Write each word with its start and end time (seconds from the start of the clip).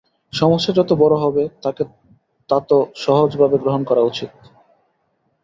সমস্যা 0.33 0.71
যত 0.73 0.89
বড় 0.93 1.15
হবে, 1.17 1.43
তাকে 1.61 1.83
তাত 2.49 2.69
সহজভাবে 2.95 3.57
গ্রহণ 3.57 3.81
করা 3.83 4.01
উচিত। 4.01 4.31